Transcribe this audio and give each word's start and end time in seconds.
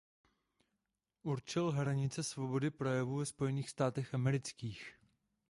Určil 1.23 1.71
hranice 1.71 2.23
svobody 2.23 2.69
projevu 2.71 3.17
ve 3.17 3.25
Spojených 3.25 3.69
státech 3.69 4.13
amerických. 4.13 4.97